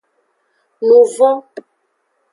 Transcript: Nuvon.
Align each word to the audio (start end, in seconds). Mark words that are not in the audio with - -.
Nuvon. 0.87 1.35